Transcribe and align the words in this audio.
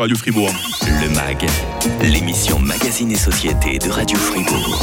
Radio 0.00 0.16
Fribourg. 0.16 0.50
Le 0.82 1.10
MAG, 1.14 1.46
l'émission 2.02 2.58
Magazine 2.58 3.12
et 3.12 3.16
Société 3.16 3.78
de 3.78 3.90
Radio 3.90 4.16
Fribourg. 4.16 4.80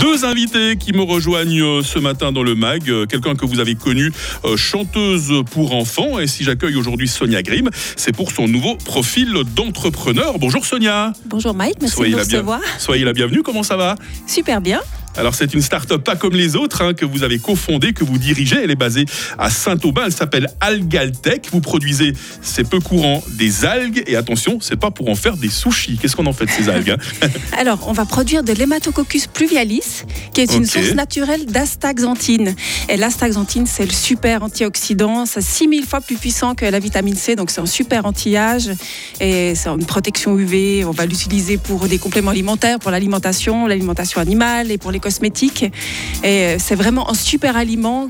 Deux 0.00 0.24
invités 0.24 0.76
qui 0.76 0.92
me 0.92 1.02
rejoignent 1.02 1.62
euh, 1.62 1.82
ce 1.84 2.00
matin 2.00 2.32
dans 2.32 2.42
le 2.42 2.56
MAG. 2.56 2.90
Euh, 2.90 3.06
Quelqu'un 3.06 3.36
que 3.36 3.46
vous 3.46 3.60
avez 3.60 3.76
connu, 3.76 4.12
euh, 4.44 4.56
chanteuse 4.56 5.32
pour 5.52 5.72
enfants. 5.74 6.18
Et 6.18 6.26
si 6.26 6.42
j'accueille 6.42 6.74
aujourd'hui 6.74 7.06
Sonia 7.06 7.42
Grimm, 7.42 7.70
c'est 7.96 8.12
pour 8.14 8.32
son 8.32 8.48
nouveau 8.48 8.74
profil 8.74 9.32
d'entrepreneur. 9.54 10.38
Bonjour 10.40 10.66
Sonia. 10.66 11.12
Bonjour 11.26 11.54
Mike, 11.54 11.76
merci 11.80 11.94
Soyez 11.94 12.10
de 12.12 12.16
bien- 12.16 12.24
recevoir. 12.24 12.60
soyez 12.78 13.04
la 13.04 13.12
bienvenue. 13.12 13.42
Comment 13.44 13.62
ça 13.62 13.76
va? 13.76 13.94
Super 14.26 14.60
bien. 14.60 14.80
Alors 15.18 15.34
c'est 15.34 15.54
une 15.54 15.62
start-up 15.62 16.02
pas 16.04 16.16
comme 16.16 16.34
les 16.34 16.56
autres 16.56 16.82
hein, 16.82 16.94
que 16.94 17.04
vous 17.04 17.22
avez 17.22 17.38
cofondée, 17.38 17.92
que 17.92 18.04
vous 18.04 18.18
dirigez. 18.18 18.56
Elle 18.62 18.70
est 18.70 18.76
basée 18.76 19.06
à 19.38 19.50
Saint-Aubin. 19.50 20.02
Elle 20.06 20.12
s'appelle 20.12 20.48
Algaltech. 20.60 21.48
Vous 21.50 21.60
produisez, 21.60 22.12
c'est 22.42 22.68
peu 22.68 22.80
courant, 22.80 23.22
des 23.30 23.64
algues. 23.64 24.02
Et 24.06 24.16
attention, 24.16 24.58
c'est 24.60 24.76
pas 24.76 24.90
pour 24.90 25.08
en 25.08 25.14
faire 25.14 25.36
des 25.36 25.48
sushis. 25.48 25.98
Qu'est-ce 26.00 26.16
qu'on 26.16 26.26
en 26.26 26.32
fait 26.32 26.46
de 26.46 26.50
ces 26.50 26.68
algues 26.68 26.90
hein 26.90 27.28
Alors, 27.58 27.88
on 27.88 27.92
va 27.92 28.04
produire 28.04 28.42
de 28.42 28.52
l'Hematococcus 28.52 29.26
pluvialis, 29.26 30.04
qui 30.34 30.40
est 30.42 30.54
une 30.54 30.66
source 30.66 30.92
naturelle 30.94 31.46
d'astaxanthine. 31.46 32.54
Et 32.88 32.96
l'astaxanthine, 32.96 33.66
c'est 33.66 33.86
le 33.86 33.92
super 33.92 34.42
antioxydant. 34.42 35.26
C'est 35.26 35.40
6000 35.40 35.84
fois 35.84 36.00
plus 36.00 36.16
puissant 36.16 36.54
que 36.54 36.66
la 36.66 36.78
vitamine 36.78 37.16
C, 37.16 37.36
donc 37.36 37.50
c'est 37.50 37.60
un 37.60 37.66
super 37.66 38.06
anti-âge. 38.06 38.70
Et 39.20 39.54
c'est 39.54 39.68
une 39.68 39.86
protection 39.86 40.38
UV. 40.38 40.84
On 40.84 40.90
va 40.90 41.06
l'utiliser 41.06 41.56
pour 41.56 41.86
des 41.88 41.98
compléments 41.98 42.32
alimentaires, 42.32 42.78
pour 42.78 42.90
l'alimentation, 42.90 43.66
l'alimentation 43.66 44.20
animale 44.20 44.70
et 44.70 44.78
pour 44.78 44.90
les 44.90 45.00
cosmétiques. 45.06 45.64
Et 46.24 46.26
euh, 46.26 46.56
c'est 46.58 46.74
vraiment 46.74 47.08
un 47.08 47.14
super 47.14 47.56
aliment 47.56 48.08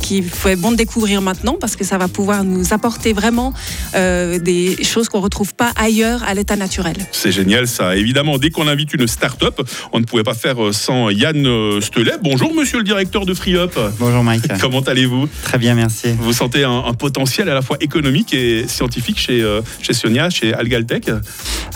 qu'il 0.00 0.24
faut 0.24 0.56
bon 0.56 0.70
de 0.70 0.76
découvrir 0.76 1.20
maintenant 1.20 1.56
parce 1.60 1.76
que 1.76 1.84
ça 1.84 1.98
va 1.98 2.08
pouvoir 2.08 2.44
nous 2.44 2.72
apporter 2.72 3.12
vraiment 3.12 3.52
euh, 3.94 4.38
des 4.38 4.82
choses 4.84 5.10
qu'on 5.10 5.18
ne 5.18 5.24
retrouve 5.24 5.54
pas 5.54 5.72
ailleurs 5.76 6.22
à 6.24 6.32
l'état 6.32 6.56
naturel. 6.56 6.96
C'est 7.12 7.32
génial 7.32 7.68
ça. 7.68 7.94
Évidemment, 7.96 8.38
dès 8.38 8.48
qu'on 8.48 8.68
invite 8.68 8.94
une 8.94 9.06
start-up, 9.06 9.60
on 9.92 10.00
ne 10.00 10.06
pouvait 10.06 10.22
pas 10.22 10.32
faire 10.34 10.58
euh, 10.64 10.72
sans 10.72 11.10
Yann 11.10 11.46
Stelet. 11.82 12.18
Bonjour 12.22 12.54
monsieur 12.54 12.78
le 12.78 12.84
directeur 12.84 13.26
de 13.26 13.34
FreeUp. 13.34 13.78
Bonjour 13.98 14.24
Mike. 14.24 14.44
Comment 14.60 14.80
allez-vous? 14.80 15.28
Très 15.42 15.58
bien, 15.58 15.74
merci. 15.74 16.08
Vous 16.18 16.32
sentez 16.32 16.64
un, 16.64 16.84
un 16.86 16.94
potentiel 16.94 17.50
à 17.50 17.54
la 17.54 17.60
fois 17.60 17.76
économique 17.80 18.32
et 18.32 18.66
scientifique 18.66 19.18
chez, 19.18 19.42
euh, 19.42 19.60
chez 19.82 19.92
Sonia, 19.92 20.30
chez 20.30 20.54
Algaltech? 20.54 21.10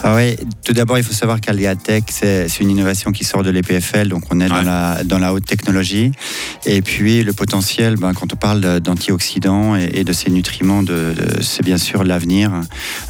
Ah 0.02 0.14
oui, 0.16 0.36
tout 0.64 0.72
d'abord, 0.72 0.96
il 0.96 1.04
faut 1.04 1.12
savoir 1.12 1.40
qu'Algatech, 1.40 2.04
c'est 2.08 2.48
c'est 2.48 2.62
une 2.64 2.70
innovation 2.70 3.12
qui 3.12 3.24
sort 3.24 3.42
de 3.42 3.50
l'EPFL, 3.50 4.08
donc 4.08 4.24
on 4.30 4.37
est 4.40 4.44
Ouais. 4.44 4.48
dans, 4.50 4.62
la, 4.62 5.04
dans 5.04 5.18
la 5.18 5.32
haute 5.32 5.44
technologie. 5.46 6.12
Et 6.66 6.82
puis, 6.82 7.22
le 7.22 7.32
potentiel, 7.32 7.96
ben, 7.96 8.12
quand 8.14 8.32
on 8.32 8.36
parle 8.36 8.80
d'antioxydants 8.80 9.76
et, 9.76 9.90
et 9.94 10.04
de 10.04 10.12
ces 10.12 10.30
nutriments, 10.30 10.82
de, 10.82 11.14
de- 11.14 11.42
c'est 11.42 11.62
bien 11.64 11.78
sûr 11.78 12.04
l'avenir, 12.04 12.50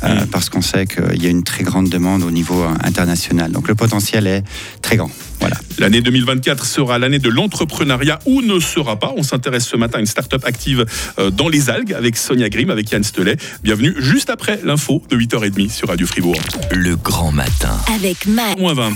euh, 0.04 0.22
Mm. 0.24 0.26
parce 0.28 0.48
qu'on 0.48 0.62
sait 0.62 0.86
qu'il 0.86 1.22
y 1.22 1.26
a 1.26 1.30
une 1.30 1.42
très 1.44 1.64
grande 1.64 1.88
demande 1.88 2.22
au 2.22 2.30
niveau 2.30 2.62
international. 2.82 3.52
Donc, 3.52 3.68
le 3.68 3.74
potentiel 3.74 4.26
est 4.26 4.42
très 4.82 4.96
grand. 4.96 5.10
Voilà. 5.40 5.56
L'année 5.78 6.00
2024 6.00 6.64
sera 6.66 6.98
l'année 6.98 7.18
de 7.20 7.28
l'entrepreneuriat 7.28 8.18
ou 8.26 8.42
ne 8.42 8.58
sera 8.58 8.98
pas. 8.98 9.12
On 9.16 9.22
s'intéresse 9.22 9.66
ce 9.66 9.76
matin 9.76 9.98
à 9.98 10.00
une 10.00 10.06
start-up 10.06 10.44
active 10.44 10.84
euh, 11.18 11.30
dans 11.30 11.48
les 11.48 11.70
algues 11.70 11.92
avec 11.92 12.16
Sonia 12.16 12.48
Grimm, 12.48 12.70
avec 12.70 12.90
Yann 12.90 13.04
Stelet. 13.04 13.36
Bienvenue 13.62 13.94
juste 13.98 14.30
après 14.30 14.60
l'info 14.64 15.02
de 15.08 15.16
8h30 15.16 15.70
sur 15.70 15.88
Radio 15.88 16.06
Fribourg. 16.06 16.38
Le 16.72 16.96
grand 16.96 17.30
matin. 17.32 17.76
Avec 17.94 18.26
Mike. 18.26 18.58
Moins 18.58 18.74
20. 18.74 18.90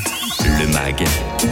Le 0.60 0.66
MAG, 0.72 1.04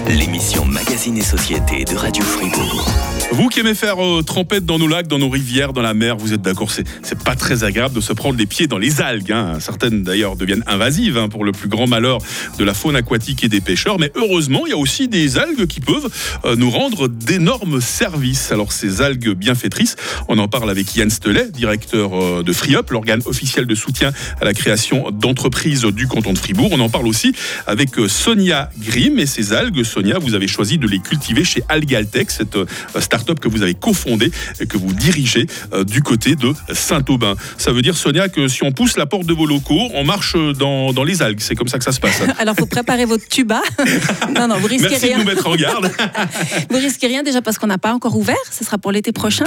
l'émission 0.08 0.64
Magazine 0.64 1.16
et 1.16 1.22
Société 1.22 1.84
de 1.84 1.94
Radio 1.94 2.24
Fribourg. 2.24 2.88
Vous 3.32 3.48
qui 3.48 3.60
aimez 3.60 3.74
faire 3.74 4.02
euh, 4.04 4.22
trempette 4.22 4.66
dans 4.66 4.78
nos 4.80 4.88
lacs, 4.88 5.06
dans 5.06 5.18
nos 5.20 5.28
rivières, 5.28 5.72
dans 5.72 5.82
la 5.82 5.94
mer, 5.94 6.16
vous 6.16 6.32
êtes 6.32 6.42
d'accord, 6.42 6.72
c'est, 6.72 6.84
c'est 7.02 7.18
pas 7.22 7.36
très 7.36 7.62
agréable 7.62 7.94
de 7.94 8.00
se 8.00 8.12
prendre 8.12 8.36
les 8.36 8.46
pieds 8.46 8.66
dans 8.66 8.78
les 8.78 9.00
algues. 9.00 9.30
hein. 9.30 9.58
Certaines 9.60 10.02
d'ailleurs 10.02 10.34
deviennent 10.34 10.64
invasives 10.66 11.16
hein, 11.16 11.28
pour 11.28 11.44
le 11.44 11.52
plus 11.52 11.68
grand 11.68 11.86
malheur 11.86 12.18
de 12.58 12.64
la 12.64 12.74
faune 12.74 12.96
aquatique 12.96 13.44
et 13.44 13.48
des 13.48 13.60
pêcheurs. 13.60 14.00
Mais 14.00 14.10
heureusement, 14.16 14.62
il 14.66 14.70
y 14.70 14.72
a 14.72 14.78
aussi 14.80 15.08
des 15.08 15.38
algues 15.38 15.66
qui 15.66 15.80
peuvent 15.80 16.08
euh, 16.44 16.56
nous 16.56 16.70
rendre 16.70 17.08
d'énormes 17.08 17.80
services. 17.80 18.50
Alors 18.52 18.72
ces 18.72 19.02
algues 19.02 19.30
bienfaitrices, 19.30 19.96
on 20.28 20.38
en 20.38 20.48
parle 20.48 20.70
avec 20.70 20.94
Yann 20.96 21.10
Stelet, 21.10 21.50
directeur 21.50 22.10
euh, 22.14 22.42
de 22.42 22.52
FreeUp, 22.52 22.90
l'organe 22.90 23.22
officiel 23.26 23.66
de 23.66 23.74
soutien 23.74 24.12
à 24.40 24.44
la 24.44 24.54
création 24.54 25.10
d'entreprises 25.10 25.82
du 25.82 26.06
canton 26.06 26.32
de 26.32 26.38
Fribourg. 26.38 26.70
On 26.72 26.80
en 26.80 26.88
parle 26.88 27.06
aussi 27.06 27.32
avec 27.66 27.98
euh, 27.98 28.08
Sonia 28.08 28.70
Grimm 28.78 29.18
et 29.18 29.26
ces 29.26 29.52
algues. 29.52 29.84
Sonia, 29.84 30.18
vous 30.18 30.34
avez 30.34 30.48
choisi 30.48 30.78
de 30.78 30.86
les 30.86 30.98
cultiver 30.98 31.44
chez 31.44 31.62
Algaltech, 31.68 32.30
cette 32.30 32.58
start-up 32.98 33.40
que 33.40 33.48
vous 33.48 33.62
avez 33.62 33.74
cofondée 33.74 34.30
et 34.60 34.66
que 34.66 34.76
vous 34.76 34.92
dirigez 34.92 35.46
du 35.86 36.02
côté 36.02 36.36
de 36.36 36.52
Saint-Aubin. 36.72 37.34
Ça 37.58 37.72
veut 37.72 37.82
dire, 37.82 37.96
Sonia, 37.96 38.28
que 38.28 38.48
si 38.48 38.62
on 38.62 38.72
pousse 38.72 38.96
la 38.96 39.06
porte 39.06 39.26
de 39.26 39.32
vos 39.32 39.46
locaux, 39.46 39.88
on 39.94 40.04
marche 40.04 40.36
dans, 40.36 40.92
dans 40.92 41.04
les 41.04 41.22
algues. 41.22 41.40
C'est 41.40 41.54
comme 41.54 41.68
ça 41.68 41.78
que 41.78 41.84
ça 41.84 41.92
se 41.92 42.00
passe. 42.00 42.20
Alors, 42.38 42.54
faut 42.56 42.66
préparer 42.66 43.04
votre 43.04 43.26
tuba. 43.28 43.60
non, 44.34 44.48
non, 44.48 44.58
vous 44.58 44.66
risquez 44.70 44.88
Merci 44.88 45.06
de 45.06 45.10
rien. 45.10 45.18
nous 45.18 45.24
mettre 45.24 45.46
en 45.48 45.56
garde. 45.56 45.90
Vous 46.70 46.76
risquez 46.78 47.06
rien 47.06 47.22
déjà 47.22 47.42
parce 47.42 47.58
qu'on 47.58 47.66
n'a 47.66 47.78
pas 47.78 47.92
encore 47.92 48.16
ouvert. 48.16 48.36
Ce 48.50 48.64
sera 48.64 48.78
pour 48.78 48.92
l'été 48.92 49.12
prochain. 49.12 49.44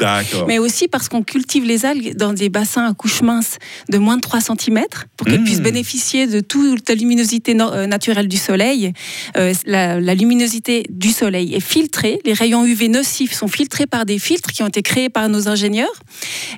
Mais 0.48 0.60
aussi 0.60 0.88
parce 0.88 1.10
qu'on 1.10 1.24
cultive 1.24 1.64
les 1.66 1.86
algues 1.86 2.16
dans 2.16 2.34
des 2.34 2.50
bassins 2.50 2.86
à 2.86 2.94
couche 2.94 3.22
mince 3.22 3.58
de 3.90 3.98
moins 3.98 4.18
de 4.18 4.22
3 4.22 4.42
cm 4.42 4.82
pour 5.18 5.28
qu'elles 5.28 5.42
Mmh. 5.42 5.46
puissent 5.46 5.62
bénéficier 5.62 6.28
de 6.28 6.40
toute 6.42 6.88
la 6.90 6.96
luminosité 6.96 7.54
no- 7.54 7.72
euh, 7.72 7.88
naturelle 7.88 8.28
du 8.28 8.38
soleil. 8.38 8.94
Euh, 9.38 9.54
la, 9.66 10.00
la 10.00 10.16
luminosité 10.16 10.84
du 10.90 11.10
soleil 11.12 11.54
est 11.56 11.60
filtrée. 11.60 12.20
Les 12.26 12.34
rayons 12.34 12.66
UV 12.66 12.88
nocifs 12.90 13.34
sont 13.34 13.48
filtrés 13.48 13.88
par 13.88 14.06
des 14.06 14.20
filtres 14.20 14.52
qui 14.52 14.64
ont 14.64 14.68
été 14.68 14.82
créés 14.82 15.10
par 15.10 15.30
nos 15.30 15.48
ingénieurs 15.48 15.92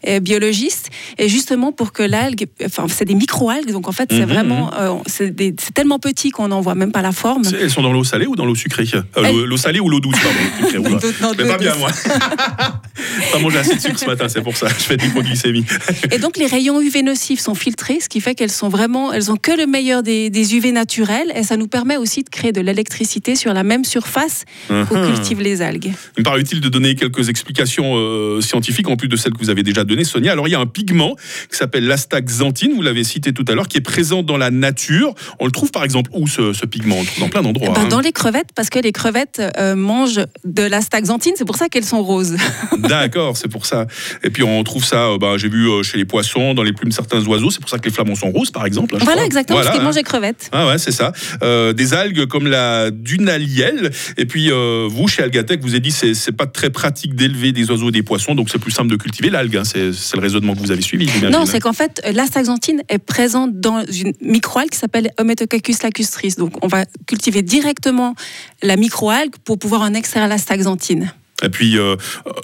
euh, 0.07 0.19
biologistes. 0.19 0.89
Et 1.17 1.29
justement 1.29 1.71
pour 1.71 1.91
que 1.93 2.03
l'algue, 2.03 2.45
enfin, 2.65 2.85
c'est 2.89 3.05
des 3.05 3.15
micro-algues. 3.15 3.71
Donc 3.71 3.87
en 3.87 3.91
fait, 3.91 4.09
c'est 4.11 4.19
Mhm, 4.25 4.25
vraiment, 4.29 4.73
euh, 4.73 4.93
c'est 5.07 5.33
tellement 5.73 5.99
petit 5.99 6.29
qu'on 6.31 6.47
n'en 6.47 6.61
voit 6.61 6.75
même 6.75 6.91
pas 6.91 7.01
la 7.01 7.11
forme. 7.11 7.43
Elles 7.59 7.69
sont 7.71 7.81
dans 7.81 7.93
l'eau 7.93 8.03
salée 8.03 8.25
ou 8.25 8.35
dans 8.35 8.45
l'eau 8.45 8.54
sucrée 8.55 8.85
Euh, 8.93 9.01
l'eau- 9.21 9.45
L'eau 9.45 9.57
salée 9.57 9.79
ou 9.79 9.89
l'eau 9.89 9.99
douce, 9.99 10.15
pardon. 10.21 10.39
sucrée. 10.69 10.79
Non, 11.21 11.31
Mais 11.37 11.45
pas 11.45 11.57
bien, 11.57 11.75
moi. 11.75 11.89
pas 13.31 13.39
mangé 13.39 13.57
assez 13.57 13.75
de 13.75 13.81
sucre 13.81 13.99
ce 13.99 14.05
matin, 14.05 14.27
c'est 14.29 14.41
pour 14.41 14.55
ça. 14.57 14.67
Je 14.67 14.73
fais 14.83 14.97
de 14.97 15.03
l'hypoglycémie. 15.03 15.65
Et 16.11 16.17
donc 16.19 16.37
les 16.37 16.45
rayons 16.47 16.81
UV 16.81 17.03
nocifs 17.03 17.39
sont 17.39 17.55
filtrés, 17.55 17.99
ce 18.01 18.09
qui 18.09 18.21
fait 18.21 18.35
qu'elles 18.35 18.51
sont 18.51 18.69
vraiment, 18.69 19.11
elles 19.13 19.31
ont 19.31 19.35
que 19.37 19.51
le 19.51 19.65
meilleur 19.67 20.03
des, 20.03 20.29
des 20.29 20.55
UV 20.55 20.71
naturels, 20.71 21.31
et 21.35 21.43
ça 21.43 21.57
nous 21.57 21.67
permet 21.67 21.97
aussi 21.97 22.23
de 22.23 22.29
créer 22.29 22.51
de 22.51 22.61
l'électricité 22.61 23.35
sur 23.35 23.53
la 23.53 23.63
même 23.63 23.83
surface 23.85 24.45
où 24.69 24.73
Mhm. 24.73 25.13
cultive 25.15 25.41
les 25.41 25.61
algues. 25.61 25.93
Il 26.17 26.19
me 26.21 26.23
paraît 26.23 26.41
utile 26.41 26.61
de 26.61 26.69
donner 26.69 26.95
quelques 26.95 27.29
explications 27.29 27.93
euh, 27.95 28.41
scientifiques 28.41 28.87
en 28.89 28.95
plus 28.97 29.07
de 29.07 29.15
celles 29.15 29.33
que 29.33 29.39
vous 29.39 29.49
avez 29.49 29.63
déjà 29.63 29.83
données, 29.83 30.03
Sonia. 30.03 30.31
Alors, 30.31 30.47
il 30.47 30.51
y 30.51 30.55
a 30.55 30.59
un 30.59 30.65
pigment 30.65 31.15
qui 31.51 31.57
s'appelle 31.57 31.85
l'astaxanthine, 31.87 32.73
vous 32.73 32.81
l'avez 32.81 33.03
cité 33.03 33.33
tout 33.33 33.45
à 33.47 33.53
l'heure, 33.55 33.67
qui 33.67 33.77
est 33.77 33.81
présent 33.81 34.23
dans 34.23 34.37
la 34.37 34.51
nature. 34.51 35.13
On 35.39 35.45
le 35.45 35.51
trouve 35.51 35.71
par 35.71 35.83
exemple 35.83 36.09
où 36.13 36.27
ce, 36.27 36.53
ce 36.53 36.65
pigment? 36.65 36.97
On 36.97 37.01
le 37.01 37.05
trouve 37.07 37.19
dans 37.21 37.29
plein 37.29 37.41
d'endroits. 37.41 37.69
Ben, 37.73 37.81
hein. 37.81 37.87
Dans 37.87 37.99
les 37.99 38.11
crevettes, 38.11 38.44
parce 38.53 38.69
que 38.69 38.79
les 38.79 38.91
crevettes 38.91 39.41
euh, 39.57 39.75
mangent 39.75 40.21
de 40.43 40.63
l'astaxanthine, 40.63 41.33
c'est 41.37 41.45
pour 41.45 41.55
ça 41.57 41.67
qu'elles 41.69 41.85
sont 41.85 42.03
roses. 42.03 42.35
D'accord, 42.77 43.37
c'est 43.37 43.47
pour 43.47 43.65
ça. 43.65 43.87
Et 44.23 44.29
puis 44.29 44.43
on 44.43 44.63
trouve 44.63 44.85
ça, 44.85 45.05
euh, 45.07 45.17
bah, 45.17 45.37
j'ai 45.37 45.49
vu 45.49 45.69
euh, 45.69 45.83
chez 45.83 45.97
les 45.97 46.05
poissons, 46.05 46.53
dans 46.53 46.63
les 46.63 46.73
plumes 46.73 46.91
certains 46.91 47.25
oiseaux. 47.25 47.49
C'est 47.51 47.59
pour 47.59 47.69
ça 47.69 47.79
que 47.79 47.85
les 47.85 47.91
flamants 47.91 48.15
sont 48.15 48.31
roses, 48.31 48.51
par 48.51 48.65
exemple. 48.65 48.95
hein, 48.95 48.99
voilà, 49.01 49.17
crois. 49.17 49.25
exactement, 49.25 49.57
Voilà, 49.57 49.69
parce 49.69 49.77
qu'ils 49.77 49.81
hein. 49.81 49.87
mangent 49.87 49.95
les 49.95 50.03
crevettes. 50.03 50.49
Ah 50.51 50.67
ouais, 50.67 50.77
c'est 50.77 50.91
ça. 50.91 51.11
Euh, 51.43 51.73
des 51.73 51.93
algues 51.93 52.25
comme 52.27 52.47
la 52.47 52.91
dunalielle. 52.91 53.91
Et 54.17 54.25
puis, 54.25 54.49
vous, 54.51 55.07
chez 55.07 55.23
Algatech, 55.23 55.61
vous 55.61 55.69
avez 55.71 55.79
dit 55.79 55.91
c'est 55.91 56.13
c'est 56.13 56.31
pas 56.31 56.45
très 56.47 56.69
pratique 56.69 57.15
d'élever 57.15 57.51
des 57.51 57.69
oiseaux 57.71 57.89
et 57.89 57.91
des 57.91 58.03
poissons, 58.03 58.35
donc 58.35 58.49
c'est 58.49 58.59
plus 58.59 58.71
simple 58.71 58.89
de 58.91 58.95
cultiver 58.95 59.29
l'algue. 59.29 59.57
hein. 59.57 59.63
C'est 59.63 59.93
c'est 59.93 60.15
le 60.17 60.21
raisonnement 60.21 60.53
que 60.53 60.59
vous 60.59 60.71
avez 60.71 60.81
suivi, 60.81 61.07
j'imagine. 61.07 61.29
Non, 61.29 61.45
c'est 61.45 61.59
qu'en 61.59 61.73
fait, 61.73 62.01
l'astaxanthine 62.13 62.81
est 62.89 62.97
présente 62.99 63.59
dans 63.59 63.83
une 63.85 64.13
microalgue 64.21 64.69
qui 64.69 64.77
s'appelle 64.77 65.11
Hometococcus 65.17 65.83
lacustris. 65.83 66.35
Donc, 66.37 66.63
on 66.63 66.67
va 66.67 66.85
cultiver 67.07 67.41
directement 67.41 68.15
la 68.61 68.77
microalgue 68.77 69.35
pour 69.43 69.59
pouvoir 69.59 69.81
en 69.81 69.93
extraire 69.93 70.27
l'astaxanthine. 70.27 71.13
Et 71.43 71.49
puis, 71.49 71.77
euh, 71.77 71.95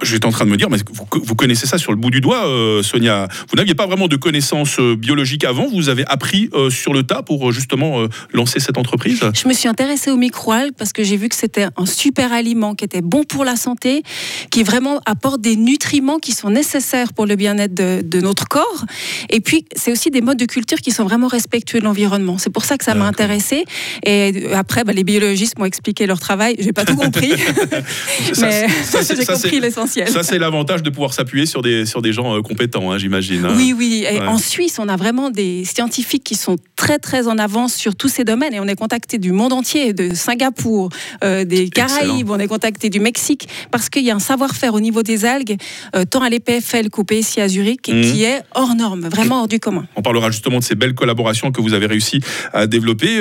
j'étais 0.04 0.26
en 0.26 0.32
train 0.32 0.46
de 0.46 0.50
me 0.50 0.58
dire, 0.58 0.70
mais 0.70 0.78
vous, 0.92 1.06
vous 1.24 1.36
connaissez 1.36 1.66
ça 1.66 1.78
sur 1.78 1.92
le 1.92 1.98
bout 1.98 2.10
du 2.10 2.20
doigt, 2.20 2.46
euh, 2.48 2.84
Sonia? 2.84 3.28
Vous 3.50 3.56
n'aviez 3.56 3.74
pas 3.74 3.88
vraiment 3.88 4.08
de 4.10 4.18
connaissances 4.18 4.80
euh, 4.80 4.96
biologiques 4.96 5.46
avant? 5.46 5.68
Vous 5.70 5.88
avez 5.90 6.06
appris 6.08 6.50
sur 6.70 6.94
le 6.94 7.04
tas 7.04 7.22
pour 7.22 7.52
justement 7.52 8.06
lancer 8.34 8.60
cette 8.60 8.78
entreprise? 8.78 9.22
Je 9.34 9.48
me 9.48 9.54
suis 9.54 9.68
intéressée 9.70 10.12
aux 10.12 10.18
microalgues 10.18 10.74
parce 10.78 10.92
que 10.92 11.04
j'ai 11.04 11.16
vu 11.18 11.30
que 11.30 11.36
c'était 11.36 11.68
un 11.78 11.86
super 11.86 12.34
aliment 12.34 12.76
qui 12.76 12.84
était 12.84 13.02
bon 13.02 13.24
pour 13.24 13.46
la 13.46 13.56
santé, 13.56 14.04
qui 14.50 14.64
vraiment 14.64 15.00
apporte 15.06 15.40
des 15.42 15.56
nutriments 15.56 16.20
qui 16.20 16.34
sont 16.34 16.50
nécessaires 16.50 17.14
pour 17.14 17.26
le 17.26 17.36
bien-être 17.36 17.74
de, 17.74 18.02
de 18.04 18.20
notre 18.22 18.48
corps. 18.48 18.86
Et 19.30 19.40
puis, 19.40 19.66
c'est 19.76 19.92
aussi 19.92 20.12
des 20.12 20.22
modes 20.22 20.38
de 20.38 20.46
culture 20.46 20.80
qui 20.80 20.92
sont 20.92 21.06
vraiment 21.06 21.28
respectueux 21.28 21.80
de 21.80 21.86
l'environnement. 21.86 22.38
C'est 22.38 22.50
pour 22.50 22.66
ça 22.66 22.78
que 22.78 22.84
ça 22.84 22.94
m'a 22.94 23.06
intéressée. 23.06 23.64
Et 24.06 24.48
après, 24.54 24.84
bah, 24.84 24.94
les 24.94 25.04
biologistes 25.06 25.58
m'ont 25.58 25.66
expliqué 25.66 26.06
leur 26.08 26.20
travail. 26.20 26.56
J'ai 26.60 26.74
pas 26.74 26.84
tout 26.86 26.96
compris. 26.98 27.32
Mais- 28.42 28.68
Ça, 28.68 28.68
J'ai 28.82 28.86
ça, 28.86 29.04
c'est- 29.04 29.26
compris 29.26 29.60
l'essentiel. 29.60 30.08
Ça, 30.10 30.24
c'est 30.24 30.40
l'avantage 30.40 30.84
de 30.84 30.90
pouvoir 30.90 31.14
s'appuyer 31.14 31.46
sur 31.46 31.62
des, 31.62 31.86
sur 31.86 32.02
des 32.02 32.14
gens 32.14 32.36
euh, 32.38 32.42
compétents, 32.42 32.92
hein, 32.92 32.98
j'imagine. 32.98 33.46
hein. 33.46 33.54
Oui, 33.56 33.74
oui. 33.78 34.06
Et 34.10 34.20
Ouais. 34.20 34.28
En 34.28 34.38
Suisse, 34.38 34.78
on 34.80 34.88
a 34.90 34.96
vraiment 34.98 35.30
des 35.30 35.64
scientifiques 35.66 36.24
qui 36.24 36.36
sont 36.36 36.58
très, 36.76 37.00
très 37.00 37.28
en 37.28 37.38
avance 37.38 37.74
sur 37.74 37.96
tous 37.96 38.08
ces 38.10 38.24
domaines. 38.24 38.54
Et 38.54 38.60
on 38.60 38.68
est 38.68 38.76
contacté 38.76 39.18
du 39.18 39.32
monde 39.32 39.54
entier, 39.54 39.94
de 39.94 40.14
Singapour, 40.14 40.90
euh, 41.24 41.44
des 41.46 41.70
Caraïbes, 41.70 42.30
on 42.30 42.40
est 42.40 42.48
contacté 42.48 42.90
du 42.90 43.00
Mexique, 43.00 43.48
parce 43.72 43.90
qu'il 43.90 44.04
y 44.04 44.12
a 44.12 44.16
un 44.16 44.20
savoir-faire 44.20 44.74
au 44.74 44.80
niveau 44.80 45.04
des 45.04 45.26
algues, 45.26 45.58
euh, 45.96 46.04
tant 46.06 46.22
à 46.22 46.30
l'EPFL 46.30 46.90
qu'au 46.90 47.04
PSI 47.04 47.42
à 47.42 47.48
Zurich, 47.48 47.88
Mhm. 47.90 48.02
qui 48.02 48.24
est 48.24 48.42
hors 48.56 48.76
norme, 48.76 49.08
vraiment 49.10 49.42
hors 49.42 49.48
du 49.48 49.60
commun. 49.60 49.86
On 49.96 50.02
parlera 50.02 50.30
justement 50.32 50.60
de 50.60 50.64
ces 50.64 50.76
belles 50.76 50.94
collaborations 50.96 51.52
que 51.52 51.62
vous 51.62 51.74
avez 51.74 51.86
réussi 51.88 52.20
à 52.54 52.68
développer, 52.68 53.20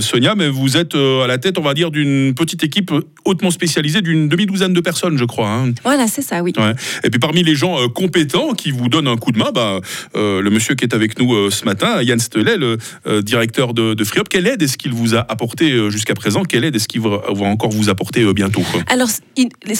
Sonia, 0.00 0.34
mais 0.34 0.48
vous 0.48 0.76
êtes 0.76 0.94
à 0.94 1.26
la 1.26 1.38
tête, 1.38 1.58
on 1.58 1.62
va 1.62 1.74
dire, 1.74 1.90
d'une 1.90 2.34
petite 2.34 2.62
équipe 2.64 2.92
hautement 3.24 3.50
spécialisée 3.50 4.00
d'une 4.00 4.28
demi-douzaine 4.28 4.72
de 4.72 4.80
personnes, 4.80 4.87
je 4.92 5.24
crois. 5.24 5.48
hein. 5.48 5.72
Voilà, 5.84 6.06
c'est 6.06 6.22
ça, 6.22 6.42
oui. 6.42 6.52
Ouais. 6.56 6.72
Et 7.04 7.10
puis 7.10 7.18
parmi 7.18 7.42
les 7.42 7.54
gens 7.54 7.78
euh, 7.80 7.88
compétents 7.88 8.52
qui 8.54 8.70
vous 8.70 8.88
donnent 8.88 9.08
un 9.08 9.16
coup 9.16 9.32
de 9.32 9.38
main, 9.38 9.50
bah, 9.52 9.80
euh, 10.16 10.40
le 10.42 10.50
monsieur 10.50 10.74
qui 10.74 10.84
est 10.84 10.94
avec 10.94 11.18
nous 11.18 11.34
euh, 11.34 11.50
ce 11.50 11.64
matin, 11.64 12.02
Yann 12.02 12.18
Stelet, 12.18 12.56
le 12.56 12.78
directeur 13.22 13.74
de, 13.74 13.94
de 13.94 14.04
Friop, 14.04 14.28
quelle 14.28 14.46
aide 14.46 14.62
est-ce 14.62 14.76
qu'il 14.78 14.92
vous 14.92 15.14
a 15.14 15.20
apporté 15.28 15.90
jusqu'à 15.90 16.14
présent? 16.14 16.42
Quelle 16.42 16.64
aide 16.64 16.76
est-ce 16.76 16.88
qu'il 16.88 17.00
va, 17.00 17.22
va 17.30 17.46
encore 17.46 17.70
vous 17.70 17.88
apporter 17.88 18.32
bientôt 18.32 18.62
quoi? 18.72 18.82
Alors, 18.88 19.08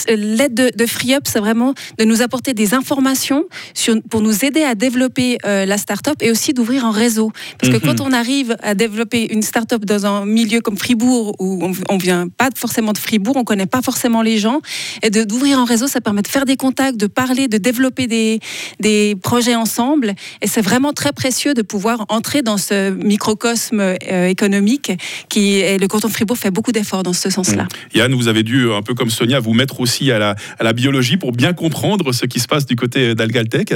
l'aide 0.09 0.55
de, 0.55 0.71
de 0.77 0.87
FreeUp, 0.87 1.23
c'est 1.27 1.39
vraiment 1.41 1.75
de 1.99 2.05
nous 2.05 2.23
apporter 2.23 2.55
des 2.55 2.75
informations 2.75 3.45
sur, 3.75 3.97
pour 4.11 4.21
nous 4.21 4.45
aider 4.45 4.63
à 4.63 4.75
développer 4.75 5.39
la 5.45 5.79
start-up 5.79 6.17
et 6.21 6.31
aussi 6.31 6.53
d'ouvrir 6.53 6.85
un 6.85 6.93
réseau. 6.93 7.33
Parce 7.59 7.73
que 7.73 7.79
Mhm. 7.79 7.97
quand 7.97 8.01
on 8.05 8.13
arrive 8.13 8.57
à 8.63 8.75
développer 8.75 9.33
une 9.33 9.43
start-up 9.43 9.85
dans 9.85 10.07
un 10.07 10.25
milieu 10.27 10.61
comme 10.61 10.77
Fribourg, 10.77 11.35
où 11.39 11.61
on, 11.65 11.73
on 11.89 11.97
vient 11.99 12.29
pas 12.29 12.49
forcément 12.55 12.93
de 12.93 12.99
Fribourg, 12.99 13.37
on 13.37 13.45
connaît 13.45 13.67
pas 13.67 13.83
forcément 13.83 14.23
les 14.23 14.39
gens, 14.39 14.61
et 15.03 15.11
de- 15.11 15.25
d'ouvrir 15.25 15.59
un 15.59 15.65
réseau, 15.65 15.87
ça 15.87 16.01
permet 16.01 16.23
de 16.23 16.29
faire 16.29 16.45
des 16.45 16.57
contacts, 16.57 16.97
de 16.97 17.07
parler, 17.07 17.49
de 17.49 17.59
développer 17.59 18.07
des, 18.07 18.41
des 18.81 19.17
projets 19.23 19.55
ensemble. 19.55 20.15
Et 20.43 20.47
c'est 20.47 20.63
vraiment 20.63 20.93
très 20.93 21.13
précieux 21.13 21.55
de 21.55 21.63
pouvoir 21.63 22.05
entrer 22.09 22.43
dans 22.43 22.57
ce 22.59 22.91
microcosme 22.91 23.81
euh, 23.81 24.27
économique 24.29 24.93
qui, 25.29 25.55
et 25.57 25.79
le 25.79 25.89
canton 25.89 26.09
de 26.09 26.13
Fribourg 26.13 26.39
fait 26.39 26.51
beaucoup 26.51 26.73
d'efforts 26.73 27.03
dans 27.03 27.13
ce 27.13 27.31
sens-là. 27.31 27.67
Yann, 27.95 28.15
vous 28.15 28.29
avez 28.29 28.43
dû, 28.43 28.71
un 28.73 28.83
peu 28.83 28.95
comme 28.95 29.11
Sonia, 29.11 29.41
vous 29.41 29.53
mettre 29.55 29.81
aussi 29.81 30.11
à 30.13 30.19
la, 30.19 30.35
à 30.59 30.65
la 30.65 30.73
biologie 30.73 31.17
pour 31.17 31.33
bien 31.33 31.53
comprendre 31.53 32.13
ce 32.13 32.27
qui 32.27 32.41
se 32.41 32.47
passe 32.47 32.67
du 32.67 32.77
côté 32.77 33.15
d'Algaltech. 33.15 33.75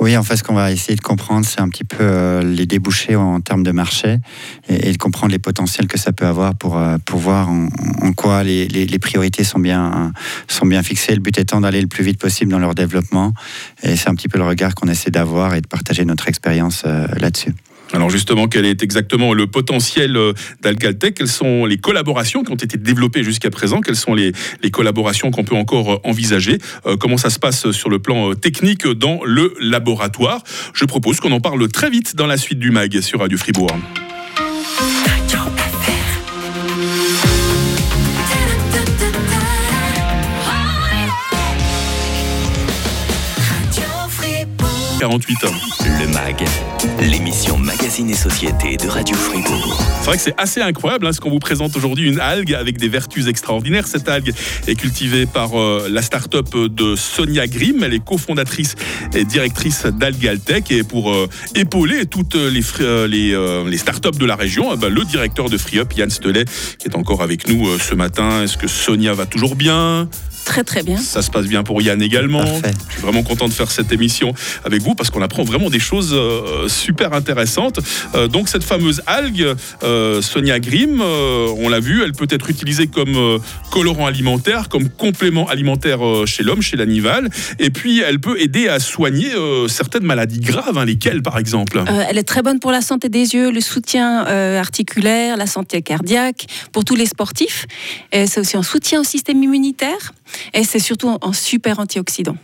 Oui, 0.00 0.16
en 0.16 0.22
fait, 0.22 0.36
ce 0.36 0.42
qu'on 0.42 0.54
va 0.54 0.72
essayer 0.72 0.96
de 0.96 1.00
comprendre, 1.00 1.46
c'est 1.46 1.60
un 1.60 1.68
petit 1.68 1.84
peu 1.84 1.96
euh, 2.00 2.42
les 2.42 2.66
débouchés 2.66 3.16
en 3.16 3.40
termes 3.40 3.62
de 3.62 3.70
marché 3.72 4.18
et, 4.68 4.88
et 4.88 4.92
de 4.92 4.98
comprendre 4.98 5.32
les 5.32 5.38
potentiels 5.38 5.86
que 5.86 5.98
ça 5.98 6.12
peut 6.12 6.26
avoir 6.26 6.54
pour, 6.54 6.76
euh, 6.78 6.98
pour 7.04 7.18
voir 7.20 7.48
en, 7.48 7.68
en 8.02 8.12
quoi 8.12 8.42
les, 8.42 8.68
les- 8.68 8.86
les 8.86 8.98
priorités 8.98 9.44
sont 9.44 9.58
bien, 9.58 10.12
sont 10.48 10.66
bien 10.66 10.82
fixées. 10.82 11.14
Le 11.14 11.20
but 11.20 11.38
étant 11.38 11.60
d'aller 11.60 11.80
le 11.80 11.86
plus 11.86 12.04
vite 12.04 12.18
possible 12.18 12.50
dans 12.50 12.58
leur 12.58 12.74
développement. 12.74 13.32
Et 13.82 13.96
c'est 13.96 14.08
un 14.08 14.14
petit 14.14 14.28
peu 14.28 14.38
le 14.38 14.44
regard 14.44 14.74
qu'on 14.74 14.88
essaie 14.88 15.10
d'avoir 15.10 15.54
et 15.54 15.60
de 15.60 15.66
partager 15.66 16.04
notre 16.04 16.28
expérience 16.28 16.84
euh, 16.86 17.06
là-dessus. 17.18 17.52
Alors 17.92 18.10
justement, 18.10 18.48
quel 18.48 18.66
est 18.66 18.82
exactement 18.82 19.32
le 19.32 19.46
potentiel 19.46 20.16
euh, 20.16 20.32
d'Algaltech 20.60 21.14
Quelles 21.14 21.28
sont 21.28 21.66
les 21.66 21.78
collaborations 21.78 22.42
qui 22.42 22.50
ont 22.50 22.56
été 22.56 22.76
développées 22.76 23.22
jusqu'à 23.22 23.50
présent? 23.50 23.80
Quelles 23.80 23.96
sont 23.96 24.14
les, 24.14 24.32
les 24.62 24.70
collaborations 24.70 25.30
qu'on 25.30 25.44
peut 25.44 25.54
encore 25.56 25.92
euh, 25.92 26.00
envisager? 26.04 26.58
Comment 27.00 27.16
ça 27.16 27.30
se 27.30 27.38
passe 27.38 27.70
sur 27.70 27.90
le 27.90 27.98
plan 27.98 28.34
technique 28.34 28.86
dans 28.86 29.20
le 29.24 29.54
laboratoire? 29.60 30.42
Je 30.74 30.84
propose 30.84 31.20
qu'on 31.20 31.32
en 31.32 31.40
parle 31.40 31.68
très 31.68 31.90
vite 31.90 32.16
dans 32.16 32.26
la 32.26 32.36
suite 32.36 32.58
du 32.58 32.70
MAG 32.70 33.00
sur 33.00 33.20
Radio 33.20 33.38
Fribourg. 33.38 33.76
48 45.06 45.44
ans. 45.44 45.54
Le 46.00 46.08
MAG, 46.08 46.44
l'émission 46.98 47.56
Magazine 47.58 48.10
et 48.10 48.14
Société 48.14 48.76
de 48.76 48.88
Radio 48.88 49.14
Fribourg. 49.14 49.80
C'est 50.00 50.06
vrai 50.06 50.16
que 50.16 50.22
c'est 50.24 50.34
assez 50.36 50.60
incroyable 50.60 51.06
hein, 51.06 51.12
ce 51.12 51.20
qu'on 51.20 51.30
vous 51.30 51.38
présente 51.38 51.76
aujourd'hui, 51.76 52.08
une 52.08 52.18
algue 52.18 52.52
avec 52.52 52.76
des 52.76 52.88
vertus 52.88 53.28
extraordinaires. 53.28 53.86
Cette 53.86 54.08
algue 54.08 54.32
est 54.66 54.74
cultivée 54.74 55.26
par 55.26 55.56
euh, 55.60 55.86
la 55.88 56.02
start-up 56.02 56.48
de 56.56 56.96
Sonia 56.96 57.46
Grimm. 57.46 57.84
Elle 57.84 57.94
est 57.94 58.04
cofondatrice 58.04 58.74
et 59.14 59.24
directrice 59.24 59.86
d'Algaltech. 59.86 60.72
Et 60.72 60.82
pour 60.82 61.12
euh, 61.12 61.28
épauler 61.54 62.06
toutes 62.06 62.34
les, 62.34 62.62
euh, 62.80 63.06
les, 63.06 63.70
les 63.70 63.78
start-up 63.78 64.16
de 64.16 64.26
la 64.26 64.34
région, 64.34 64.72
eh 64.74 64.76
ben, 64.76 64.92
le 64.92 65.04
directeur 65.04 65.48
de 65.48 65.56
FreeUp, 65.56 65.92
Yann 65.96 66.10
Stelet, 66.10 66.46
qui 66.80 66.88
est 66.88 66.96
encore 66.96 67.22
avec 67.22 67.46
nous 67.46 67.78
ce 67.78 67.94
matin. 67.94 68.42
Est-ce 68.42 68.56
que 68.56 68.66
Sonia 68.66 69.14
va 69.14 69.26
toujours 69.26 69.54
bien? 69.54 70.08
Très 70.46 70.62
très 70.64 70.82
bien. 70.82 70.96
Ça 70.96 71.22
se 71.22 71.30
passe 71.30 71.46
bien 71.46 71.62
pour 71.64 71.82
Yann 71.82 72.00
également. 72.00 72.38
Parfait. 72.38 72.70
Je 72.88 72.92
suis 72.94 73.02
vraiment 73.02 73.24
content 73.24 73.48
de 73.48 73.52
faire 73.52 73.70
cette 73.70 73.90
émission 73.92 74.32
avec 74.64 74.80
vous 74.80 74.94
parce 74.94 75.10
qu'on 75.10 75.20
apprend 75.20 75.42
vraiment 75.44 75.70
des 75.70 75.80
choses 75.80 76.12
euh, 76.14 76.68
super 76.68 77.12
intéressantes. 77.12 77.80
Euh, 78.14 78.28
donc 78.28 78.48
cette 78.48 78.62
fameuse 78.62 79.02
algue, 79.06 79.54
euh, 79.82 80.22
Sonia 80.22 80.58
Grimm, 80.60 81.00
euh, 81.00 81.48
on 81.58 81.68
l'a 81.68 81.80
vu, 81.80 82.02
elle 82.04 82.12
peut 82.12 82.28
être 82.30 82.48
utilisée 82.48 82.86
comme 82.86 83.16
euh, 83.16 83.38
colorant 83.70 84.06
alimentaire, 84.06 84.68
comme 84.68 84.88
complément 84.88 85.46
alimentaire 85.48 86.06
euh, 86.06 86.26
chez 86.26 86.44
l'homme, 86.44 86.62
chez 86.62 86.76
l'animal. 86.76 87.28
Et 87.58 87.70
puis 87.70 88.00
elle 88.00 88.20
peut 88.20 88.40
aider 88.40 88.68
à 88.68 88.78
soigner 88.78 89.34
euh, 89.34 89.66
certaines 89.68 90.04
maladies 90.04 90.40
graves, 90.40 90.78
hein, 90.78 90.84
lesquelles 90.84 91.22
par 91.22 91.38
exemple 91.38 91.78
Euh, 91.78 92.04
elle 92.08 92.18
est 92.18 92.28
très 92.34 92.42
bonne 92.42 92.60
pour 92.60 92.70
la 92.70 92.82
santé 92.82 93.08
des 93.08 93.34
yeux, 93.34 93.50
le 93.50 93.60
soutien 93.60 94.26
euh, 94.26 94.60
articulaire, 94.60 95.36
la 95.36 95.46
santé 95.46 95.82
cardiaque, 95.82 96.46
pour 96.72 96.84
tous 96.84 96.94
les 96.94 97.06
sportifs. 97.06 97.66
C'est 98.12 98.38
aussi 98.38 98.56
un 98.56 98.62
soutien 98.62 99.00
au 99.00 99.04
système 99.04 99.42
immunitaire. 99.42 100.12
Et 100.54 100.64
c'est 100.64 100.78
surtout 100.78 101.16
un, 101.20 101.32
super 101.32 101.78
antioxydant. 101.78 102.36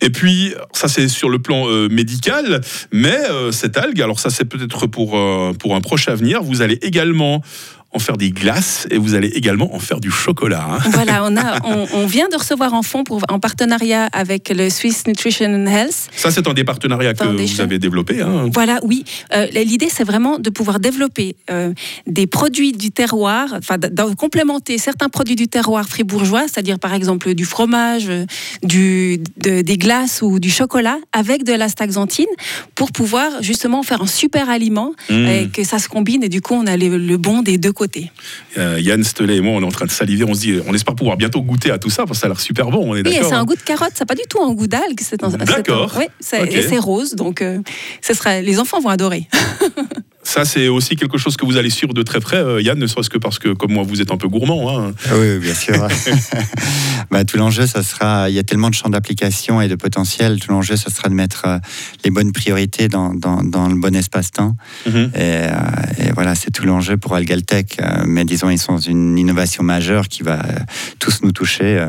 Et 0.00 0.10
puis, 0.10 0.54
ça 0.72 0.88
c'est 0.88 1.08
sur 1.08 1.28
le 1.28 1.38
plan 1.38 1.68
euh, 1.68 1.88
médical, 1.88 2.62
mais 2.90 3.18
euh, 3.30 3.52
cette 3.52 3.76
algue, 3.76 4.00
alors 4.00 4.18
ça 4.18 4.30
c'est 4.30 4.46
peut-être 4.46 4.86
pour, 4.86 5.18
euh, 5.18 5.52
pour 5.52 5.76
un 5.76 5.82
proche 5.82 6.08
avenir, 6.08 6.42
vous 6.42 6.62
allez 6.62 6.78
également 6.80 7.42
en 7.94 7.98
faire 7.98 8.16
des 8.16 8.30
glaces 8.30 8.86
et 8.90 8.98
vous 8.98 9.14
allez 9.14 9.28
également 9.28 9.74
en 9.74 9.78
faire 9.78 10.00
du 10.00 10.10
chocolat. 10.10 10.66
hein. 10.70 10.78
Voilà, 10.92 11.24
on, 11.24 11.36
a, 11.36 11.58
on, 11.64 11.86
on 11.92 12.06
vient 12.06 12.28
de 12.28 12.36
recevoir 12.36 12.72
en 12.74 12.82
fonds 12.82 13.04
pour, 13.04 13.20
en 13.28 13.38
partenariat 13.38 14.06
avec 14.12 14.48
le 14.48 14.70
Swiss 14.70 15.06
Nutrition 15.06 15.46
and 15.54 15.66
Health. 15.66 16.08
Ça 16.16 16.30
c'est 16.30 16.46
un 16.48 16.54
des 16.54 16.64
partenariats 16.64 17.14
que 17.14 17.24
vous 17.24 17.60
avez 17.60 17.78
développé. 17.78 18.20
hein. 18.22 18.48
Voilà, 18.52 18.80
oui. 18.82 19.04
Euh, 19.34 19.46
L'idée, 19.52 19.88
c'est 19.90 20.04
vraiment 20.04 20.38
de 20.38 20.50
pouvoir 20.50 20.80
développer 20.80 21.36
euh, 21.50 21.72
des 22.06 22.26
produits 22.26 22.72
du 22.72 22.90
terroir, 22.90 23.54
enfin, 23.58 23.78
de, 23.78 23.88
complémenter 24.14 24.78
certains 24.78 25.08
produits 25.08 25.36
du 25.36 25.48
terroir 25.48 25.86
fribourgeois, 25.88 26.42
c'est-à-dire 26.42 26.78
par 26.78 26.94
exemple 26.94 27.34
du 27.34 27.44
fromage, 27.44 28.06
euh, 28.08 28.24
du, 28.62 29.18
de- 29.38 29.60
des 29.62 29.76
glaces 29.78 30.22
ou 30.22 30.38
du 30.40 30.50
chocolat, 30.50 30.98
avec 31.12 31.44
de 31.44 31.52
la 31.52 31.68
staxanthine, 31.68 32.26
pour 32.74 32.90
pouvoir 32.92 33.42
justement 33.42 33.82
faire 33.82 34.02
un 34.02 34.06
super 34.06 34.48
aliment 34.48 34.92
Mmh. 35.10 35.26
et 35.26 35.48
que 35.52 35.64
ça 35.64 35.78
se 35.78 35.88
combine 35.88 36.22
et 36.22 36.28
du 36.28 36.40
coup, 36.40 36.54
on 36.54 36.66
a 36.66 36.76
le, 36.76 36.96
le 36.96 37.16
bon 37.16 37.42
des 37.42 37.58
deux 37.58 37.72
côtés. 37.72 37.81
Euh, 38.58 38.78
Yann 38.80 39.02
Stelet 39.04 39.36
et 39.36 39.40
moi, 39.40 39.54
on 39.54 39.62
est 39.62 39.66
en 39.66 39.70
train 39.70 39.86
de 39.86 39.90
saliver. 39.90 40.24
On 40.24 40.34
se 40.34 40.40
dit, 40.40 40.60
on 40.66 40.74
espère 40.74 40.94
pouvoir 40.94 41.16
bientôt 41.16 41.42
goûter 41.42 41.70
à 41.70 41.78
tout 41.78 41.90
ça 41.90 42.04
parce 42.04 42.18
que 42.18 42.20
ça 42.22 42.26
a 42.26 42.30
l'air 42.30 42.40
super 42.40 42.70
bon. 42.70 42.92
On 42.92 42.94
est 42.96 43.06
Oui, 43.06 43.14
c'est 43.20 43.32
un 43.32 43.40
hein. 43.40 43.44
goût 43.44 43.56
de 43.56 43.62
carotte, 43.62 43.92
c'est 43.94 44.06
pas 44.06 44.14
du 44.14 44.22
tout 44.28 44.42
un 44.42 44.52
goût 44.52 44.66
d'algue. 44.66 45.00
D'accord. 45.46 45.92
Oui, 45.98 46.04
c'est 46.20 46.42
Ok. 46.42 46.52
et 46.52 46.62
c'est 46.62 46.78
rose, 46.78 47.14
donc 47.14 47.42
euh, 47.42 47.58
ce 48.00 48.14
sera, 48.14 48.40
les 48.40 48.58
enfants 48.58 48.80
vont 48.80 48.88
adorer. 48.88 49.28
Ça, 50.32 50.46
c'est 50.46 50.68
aussi 50.68 50.96
quelque 50.96 51.18
chose 51.18 51.36
que 51.36 51.44
vous 51.44 51.58
allez 51.58 51.68
suivre 51.68 51.92
de 51.92 52.02
très 52.02 52.18
près, 52.18 52.38
euh, 52.38 52.62
Yann, 52.62 52.78
ne 52.78 52.86
serait-ce 52.86 53.10
que 53.10 53.18
parce 53.18 53.38
que, 53.38 53.50
comme 53.50 53.72
moi, 53.72 53.84
vous 53.86 54.00
êtes 54.00 54.10
un 54.12 54.16
peu 54.16 54.28
gourmand. 54.28 54.70
hein. 54.80 54.94
Oui, 55.12 55.18
oui, 55.34 55.38
bien 55.38 55.54
sûr. 55.54 55.74
Bah, 57.10 57.24
tout 57.26 57.36
l'enjeu, 57.36 57.66
ça 57.66 57.82
sera. 57.82 58.30
Il 58.30 58.34
y 58.34 58.38
a 58.38 58.42
tellement 58.42 58.70
de 58.70 58.74
champs 58.74 58.88
d'application 58.88 59.60
et 59.60 59.68
de 59.68 59.74
potentiel. 59.74 60.40
Tout 60.40 60.50
l'enjeu, 60.50 60.76
ça 60.76 60.88
sera 60.88 61.10
de 61.10 61.14
mettre 61.14 61.42
euh, 61.46 61.58
les 62.04 62.10
bonnes 62.10 62.32
priorités 62.32 62.88
dans, 62.88 63.12
dans, 63.12 63.42
dans 63.42 63.68
le 63.68 63.74
bon 63.74 63.94
espace-temps. 63.94 64.56
Mhm. 64.86 65.10
Et, 65.14 65.18
euh, 65.18 65.50
et 65.98 66.12
voilà, 66.12 66.34
c'est 66.34 66.50
tout 66.50 66.64
l'enjeu 66.64 66.96
pour 66.96 67.14
Algaltech. 67.14 67.78
Mais 68.06 68.24
disons, 68.24 68.48
ils 68.48 68.58
sont 68.58 68.78
une 68.78 69.18
innovation 69.18 69.62
majeure 69.62 70.08
qui 70.08 70.22
va 70.22 70.40
tous 70.98 71.22
nous 71.22 71.32
toucher, 71.32 71.86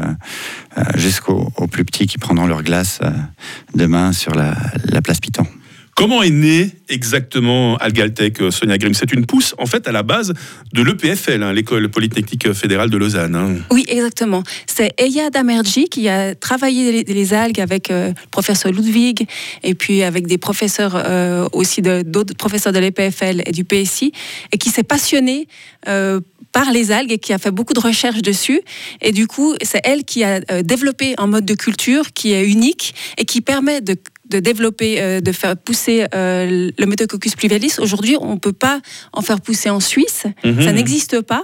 jusqu'aux 0.95 1.53
aux 1.55 1.67
plus 1.67 1.85
petits 1.85 2.07
qui 2.07 2.17
prendront 2.17 2.47
leur 2.47 2.63
glace 2.63 2.99
demain 3.75 4.11
sur 4.11 4.33
la, 4.35 4.55
la 4.83 5.01
place 5.01 5.21
Python. 5.21 5.47
Comment 5.95 6.23
est 6.23 6.31
né 6.31 6.71
exactement 6.89 7.77
Algaltech, 7.77 8.41
euh, 8.41 8.49
Sonia 8.49 8.77
Grimm? 8.79 8.95
C'est 8.95 9.13
une 9.13 9.27
pousse, 9.27 9.53
en 9.59 9.67
fait, 9.67 9.87
à 9.87 9.91
la 9.91 10.01
base 10.01 10.33
de 10.73 10.81
l'EPFL, 10.81 11.43
hein, 11.43 11.53
l'école 11.53 11.87
polytechnique 11.89 12.51
fédérale 12.53 12.89
de 12.89 12.97
Lausanne. 12.97 13.35
hein. 13.35 13.55
Oui, 13.71 13.85
exactement. 13.87 14.41
C'est 14.65 14.93
Eya 14.97 15.29
Damerji 15.29 15.85
qui 15.85 16.09
a 16.09 16.33
travaillé 16.33 17.03
les, 17.03 17.33
algues 17.33 17.59
avec 17.59 17.91
euh, 17.91 18.07
le 18.09 18.29
professeur 18.31 18.71
Ludwig 18.71 19.27
et 19.61 19.75
puis 19.75 20.01
avec 20.01 20.25
des 20.25 20.39
professeurs 20.39 20.93
euh, 20.95 21.47
aussi 21.53 21.81
d'autres 21.81 22.35
professeurs 22.35 22.73
de 22.73 22.79
l'EPFL 22.79 23.43
et 23.45 23.51
du 23.51 23.63
PSI 23.63 24.11
et 24.51 24.57
qui 24.57 24.69
s'est 24.69 24.83
passionné 24.83 25.47
euh, 25.87 26.19
par 26.51 26.71
les 26.71 26.91
algues 26.91 27.11
et 27.11 27.19
qui 27.19 27.33
a 27.33 27.37
fait 27.37 27.51
beaucoup 27.51 27.73
de 27.73 27.79
recherches 27.79 28.21
dessus. 28.21 28.61
Et 29.01 29.11
du 29.11 29.27
coup, 29.27 29.55
c'est 29.63 29.81
elle 29.83 30.03
qui 30.03 30.23
a 30.23 30.39
développé 30.63 31.15
un 31.17 31.27
mode 31.27 31.45
de 31.45 31.55
culture 31.55 32.13
qui 32.13 32.31
est 32.31 32.47
unique 32.47 32.93
et 33.17 33.25
qui 33.25 33.41
permet 33.41 33.81
de 33.81 33.95
de 34.29 34.39
développer, 34.39 35.01
euh, 35.01 35.19
de 35.19 35.31
faire 35.31 35.57
pousser 35.57 36.05
euh, 36.15 36.71
le 36.77 36.85
Metococcus 36.85 37.35
pluvialis. 37.35 37.75
Aujourd'hui, 37.79 38.15
on 38.19 38.35
ne 38.35 38.39
peut 38.39 38.53
pas 38.53 38.79
en 39.11 39.21
faire 39.21 39.41
pousser 39.41 39.69
en 39.69 39.79
Suisse. 39.79 40.23
Mhm. 40.45 40.63
Ça 40.63 40.71
n'existe 40.71 41.21
pas 41.21 41.43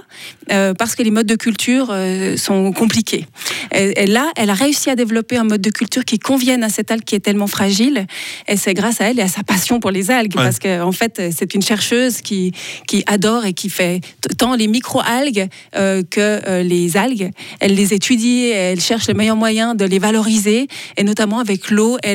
euh, 0.50 0.72
parce 0.72 0.94
que 0.94 1.02
les 1.02 1.10
modes 1.10 1.26
de 1.26 1.34
culture 1.34 1.94
sont 2.36 2.72
compliqués. 2.72 3.26
Et, 3.72 4.02
et 4.02 4.06
là, 4.06 4.30
elle 4.36 4.50
a 4.50 4.54
réussi 4.54 4.88
à 4.90 4.96
développer 4.96 5.36
un 5.36 5.44
mode 5.44 5.60
de 5.60 5.70
culture 5.70 6.04
qui 6.04 6.18
convienne 6.18 6.64
à 6.64 6.68
cette 6.70 6.90
algue 6.90 7.04
qui 7.04 7.14
est 7.14 7.20
tellement 7.20 7.46
fragile. 7.46 8.06
Et 8.48 8.56
c'est 8.56 8.74
grâce 8.74 9.00
à 9.00 9.10
elle 9.10 9.18
et 9.18 9.22
à 9.22 9.28
sa 9.28 9.42
passion 9.42 9.78
pour 9.78 9.90
les 9.90 10.10
algues. 10.10 10.34
Ouais. 10.36 10.44
Parce 10.44 10.58
qu'en 10.58 10.88
en 10.88 10.92
fait, 10.92 11.20
c'est 11.36 11.54
une 11.54 11.62
chercheuse 11.62 12.22
qui, 12.22 12.52
qui 12.88 13.04
adore 13.06 13.44
et 13.44 13.52
qui 13.52 13.68
fait 13.68 14.00
tant 14.38 14.54
les 14.54 14.66
micro-algues 14.66 15.48
que 15.72 16.62
les 16.62 16.96
algues. 16.96 17.30
Elle 17.60 17.74
les 17.74 17.94
étudie, 17.94 18.46
elle 18.46 18.80
cherche 18.80 19.08
le 19.08 19.14
meilleur 19.14 19.36
moyen 19.36 19.74
de 19.74 19.84
les 19.84 19.98
valoriser. 19.98 20.66
Et 20.96 21.04
notamment 21.04 21.38
avec 21.38 21.70
l'eau 21.70 21.98
et 22.02 22.14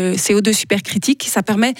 le 0.00 0.16
CO2 0.16 0.52
supercritique, 0.52 1.26
ça 1.28 1.42
permet 1.42 1.74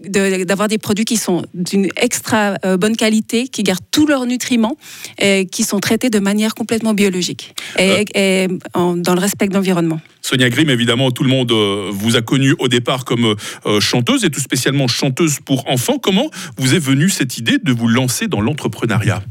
de- 0.00 0.44
d'avoir 0.44 0.68
des 0.68 0.78
produits 0.78 1.04
qui 1.04 1.16
sont 1.16 1.44
d'une 1.54 1.88
extra 1.96 2.54
euh, 2.64 2.76
bonne 2.76 2.96
qualité, 2.96 3.48
qui 3.48 3.64
gardent 3.64 3.80
tous 3.90 4.06
leurs 4.06 4.26
nutriments, 4.26 4.76
et 5.20 5.46
qui 5.46 5.64
sont 5.64 5.80
traités 5.80 6.08
de 6.08 6.20
manière 6.20 6.54
complètement 6.54 6.94
biologique 6.94 7.54
et, 7.80 8.04
et 8.14 8.48
en- 8.74 8.96
dans 8.96 9.14
le 9.14 9.20
respect 9.20 9.48
de 9.48 9.54
l'environnement. 9.54 10.00
Sonia 10.22 10.50
Grimm, 10.50 10.70
évidemment, 10.70 11.10
tout 11.10 11.24
le 11.24 11.30
monde 11.30 11.50
euh, 11.50 11.90
vous 11.92 12.14
a 12.14 12.22
connu 12.22 12.54
au 12.60 12.68
départ 12.68 13.04
comme 13.04 13.34
euh, 13.66 13.80
chanteuse 13.80 14.24
et 14.24 14.30
tout 14.30 14.40
spécialement 14.40 14.86
chanteuse 14.86 15.38
pour 15.44 15.68
enfants. 15.68 15.98
Comment 15.98 16.30
vous 16.58 16.74
est 16.74 16.78
venue 16.78 17.08
cette 17.10 17.36
idée 17.38 17.58
de 17.58 17.72
vous 17.72 17.88
lancer 17.88 18.28
dans 18.28 18.40
l'entrepreneuriat? 18.40 19.22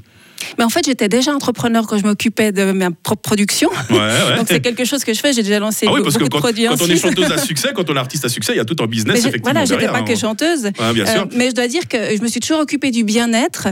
Mais 0.58 0.64
en 0.64 0.70
fait, 0.70 0.86
j'étais 0.86 1.10
déjà 1.10 1.34
entrepreneur 1.34 1.86
quand 1.88 1.98
je 1.98 2.04
m'occupais 2.04 2.52
de 2.52 2.72
ma 2.72 2.92
propre 2.92 3.22
production. 3.22 3.70
Ouais, 3.90 3.98
ouais. 3.98 4.38
Donc 4.38 4.48
c'est 4.48 4.62
quelque 4.62 4.86
chose 4.86 5.04
que 5.04 5.14
je 5.14 5.20
fais. 5.20 5.34
J'ai 5.34 5.44
déjà 5.44 5.60
lancé 5.60 5.86
Ah 5.88 5.94
oui, 5.94 6.02
parce 6.04 6.16
que 6.18 6.24
beaucoup 6.24 6.32
quand, 6.32 6.38
de 6.38 6.44
produits 6.44 6.66
quand 6.66 6.82
on 6.82 6.88
est 6.88 6.98
chanteuse 6.98 7.32
à 7.32 7.38
succès, 7.46 7.70
quand 7.76 7.90
on 7.90 7.96
est 7.96 8.00
artiste 8.00 8.26
à 8.26 8.30
succès, 8.30 8.54
il 8.54 8.58
y 8.58 8.60
a 8.60 8.66
tout 8.66 8.82
un 8.82 8.88
business, 8.88 9.14
Mais 9.14 9.20
effectivement. 9.20 9.52
voilà, 9.52 9.66
j'étais 9.66 9.88
pas 9.88 10.02
que 10.02 10.12
hein. 10.12 10.16
chanteuse. 10.16 10.64
Ouais, 10.66 10.94
bien 10.94 11.06
sûr. 11.06 11.22
Euh, 11.22 11.26
mais 11.36 11.50
je 11.50 11.56
dois 11.56 11.68
dire 11.68 11.88
que 11.88 11.98
je 12.16 12.22
me 12.22 12.28
suis 12.28 12.40
toujours 12.40 12.60
occupée 12.60 12.92
du 12.92 13.04
bien-être. 13.04 13.68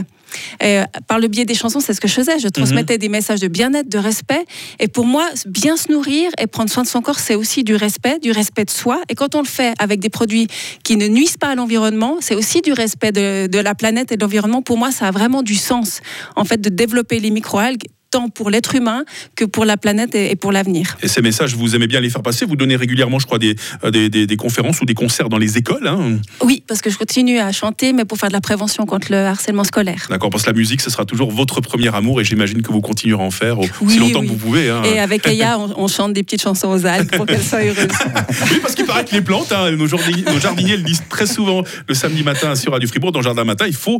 Euh, 0.62 0.84
par 1.06 1.18
le 1.18 1.28
biais 1.28 1.44
des 1.44 1.54
chansons, 1.54 1.80
c'est 1.80 1.94
ce 1.94 2.00
que 2.00 2.08
je 2.08 2.14
faisais. 2.14 2.38
Je 2.38 2.48
transmettais 2.48 2.94
Mhm. 2.94 2.98
des 3.00 3.08
messages 3.08 3.40
de 3.40 3.48
bien-être, 3.48 3.88
de 3.88 3.98
respect. 3.98 4.44
Et 4.80 4.88
pour 4.88 5.06
moi, 5.06 5.28
bien 5.46 5.76
se 5.76 5.90
nourrir 5.90 6.30
et 6.40 6.46
prendre 6.46 6.70
soin 6.70 6.82
de 6.82 6.88
son 6.88 7.00
corps, 7.02 7.18
c'est 7.18 7.34
aussi 7.34 7.64
du 7.64 7.74
respect, 7.74 8.18
du 8.20 8.30
respect 8.30 8.64
de 8.64 8.70
soi. 8.70 9.00
Et 9.08 9.14
quand 9.14 9.34
on 9.34 9.40
le 9.40 9.46
fait 9.46 9.74
avec 9.78 10.00
des 10.00 10.08
produits 10.10 10.48
qui 10.82 10.96
ne 10.96 11.06
nuisent 11.08 11.36
pas 11.36 11.48
à 11.48 11.54
l'environnement, 11.54 12.16
c'est 12.20 12.34
aussi 12.34 12.62
du 12.62 12.72
respect 12.72 13.12
de, 13.12 13.46
de 13.46 13.58
la 13.58 13.74
planète 13.74 14.12
et 14.12 14.16
de 14.16 14.22
l'environnement. 14.22 14.62
Pour 14.62 14.78
moi, 14.78 14.90
ça 14.90 15.08
a 15.08 15.10
vraiment 15.10 15.42
du 15.42 15.54
sens, 15.54 16.00
en 16.36 16.44
fait, 16.44 16.60
de 16.60 16.68
développer 16.68 17.20
les 17.20 17.30
microalgues 17.30 17.84
tant 18.10 18.28
pour 18.28 18.50
l'être 18.50 18.74
humain 18.74 19.04
que 19.34 19.44
pour 19.44 19.64
la 19.64 19.76
planète 19.76 20.14
et 20.14 20.36
pour 20.36 20.52
l'avenir. 20.52 20.96
Et 21.02 21.08
ces 21.08 21.22
messages, 21.22 21.54
vous 21.54 21.74
aimez 21.74 21.86
bien 21.86 22.00
les 22.00 22.10
faire 22.10 22.22
passer. 22.22 22.44
Vous 22.46 22.56
donnez 22.56 22.76
régulièrement, 22.76 23.18
je 23.18 23.26
crois, 23.26 23.38
des, 23.38 23.56
euh, 23.84 23.90
des, 23.90 24.08
des- 24.08 24.26
des 24.26 24.36
conférences 24.36 24.80
ou 24.80 24.84
des 24.84 24.94
concerts 24.94 25.28
dans 25.28 25.38
les 25.38 25.58
écoles. 25.58 25.86
hein. 25.86 26.18
Oui, 26.42 26.62
parce 26.66 26.80
que 26.80 26.90
je 26.90 26.98
continue 26.98 27.38
à 27.38 27.52
chanter, 27.52 27.92
mais 27.92 28.04
pour 28.04 28.18
faire 28.18 28.28
de 28.28 28.34
la 28.34 28.40
prévention 28.40 28.86
contre 28.86 29.08
le 29.10 29.18
harcèlement 29.18 29.64
scolaire. 29.64 30.06
D'accord, 30.10 30.30
parce 30.30 30.44
que 30.44 30.50
la 30.50 30.56
musique, 30.56 30.80
ce 30.80 30.90
sera 30.90 31.04
toujours 31.04 31.30
votre 31.30 31.60
premier 31.60 31.94
amour 31.94 32.20
et 32.20 32.24
j'imagine 32.24 32.62
que 32.62 32.72
vous 32.72 32.80
continuerez 32.80 33.22
à 33.22 33.26
en 33.26 33.30
faire 33.30 33.58
aussi 33.58 33.70
Oui, 33.82 33.98
longtemps 33.98 34.20
oui. 34.20 34.26
que 34.26 34.32
vous 34.32 34.38
pouvez. 34.38 34.70
hein. 34.70 34.82
Et 34.84 34.98
avec 34.98 35.26
Aya, 35.26 35.58
on, 35.58 35.74
on 35.84 35.88
chante 35.88 36.12
des 36.12 36.22
petites 36.22 36.42
chansons 36.42 36.68
aux 36.68 36.86
algues 36.86 37.10
pour 37.16 37.26
qu'elles 37.26 37.42
soient 37.42 37.62
heureuses. 37.64 37.86
Oui, 38.50 38.58
parce 38.62 38.74
qu'il 38.74 38.84
paraît 38.86 39.04
que 39.04 39.12
les 39.14 39.22
plantes, 39.22 39.50
hein, 39.52 39.70
nos, 39.72 39.86
jardiniers, 39.86 40.22
nos 40.32 40.38
jardiniers 40.40 40.76
le 40.76 40.82
disent 40.82 41.02
très 41.08 41.26
souvent 41.26 41.62
le 41.88 41.94
samedi 41.94 42.22
matin 42.22 42.54
sur 42.54 42.72
Radio 42.72 42.88
Fribourg, 42.88 43.12
dans 43.12 43.22
Jardin 43.22 43.44
Matin, 43.44 43.66
il 43.66 43.74
faut 43.74 43.98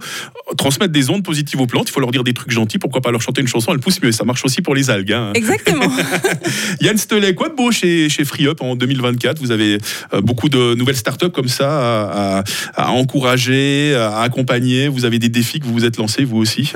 transmettre 0.57 0.93
des 0.93 1.11
ondes 1.11 1.23
positives 1.25 1.61
aux 1.61 1.67
plantes, 1.67 1.89
il 1.89 1.93
faut 1.93 2.01
leur 2.01 2.11
dire 2.13 2.25
des 2.25 2.35
trucs 2.35 2.51
gentils, 2.51 2.79
pourquoi 2.79 3.01
pas 3.01 3.11
leur 3.11 3.21
chanter 3.23 3.41
une 3.41 3.47
chanson, 3.49 3.73
elles 3.73 3.79
poussent 3.81 3.96
mieux. 4.03 4.13
Ça 4.13 4.25
marche 4.25 4.45
aussi 4.45 4.63
pour 4.63 4.75
les 4.75 4.91
algues. 4.91 5.13
hein. 5.13 5.33
Exactement. 5.35 5.91
Yann 6.81 6.97
Stelet, 6.99 7.35
quoi 7.35 7.49
de 7.49 7.55
beau 7.55 7.71
chez, 7.71 8.09
chez 8.09 8.25
FreeUp 8.25 8.61
en 8.61 8.77
2024 8.77 9.39
Vous 9.41 9.51
avez 9.51 9.79
euh, 10.15 10.21
beaucoup 10.21 10.49
de 10.49 10.75
nouvelles 10.75 10.97
startups 10.97 11.31
comme 11.31 11.49
ça 11.49 11.69
à, 11.71 12.39
à- 12.39 12.45
à 12.77 12.91
encourager, 12.91 13.95
à 13.95 14.21
accompagner? 14.21 14.89
Vous 14.89 15.05
avez 15.05 15.19
des 15.19 15.29
défis 15.29 15.61
que 15.61 15.67
vous 15.67 15.73
vous 15.73 15.85
êtes 15.85 15.97
lancés, 15.97 16.25
vous 16.25 16.37
aussi? 16.39 16.73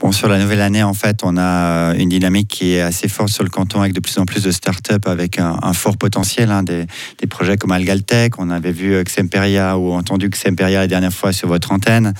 Bon, 0.00 0.12
sur 0.12 0.28
la 0.28 0.38
nouvelle 0.38 0.60
année, 0.60 0.82
en 0.82 0.94
fait, 0.94 1.20
on 1.22 1.36
a 1.38 1.94
une 1.96 2.08
dynamique 2.08 2.48
qui 2.48 2.72
est 2.74 2.80
assez 2.80 3.08
forte 3.08 3.30
sur 3.30 3.44
le 3.44 3.50
canton 3.50 3.80
avec 3.80 3.92
de 3.92 4.00
plus 4.00 4.18
en 4.18 4.24
plus 4.26 4.42
de 4.42 4.50
startups 4.50 4.92
avec 5.06 5.38
un, 5.38 5.58
un 5.62 5.72
fort 5.72 5.96
potentiel. 5.96 6.50
hein, 6.50 6.62
des, 6.62 6.84
des 7.20 7.26
projets 7.26 7.56
comme 7.56 7.70
Algaltech, 7.72 8.38
on 8.38 8.50
avait 8.50 8.72
vu 8.72 8.94
euh, 8.94 9.02
Xemperia 9.04 9.78
ou 9.78 9.92
entendu 9.92 10.28
Xemperia 10.28 10.80
la 10.80 10.86
dernière 10.86 11.12
fois 11.12 11.32
sur 11.32 11.48
votre 11.48 11.72
antenne. 11.72 12.12